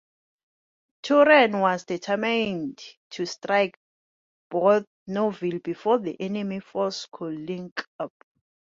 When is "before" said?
5.61-5.99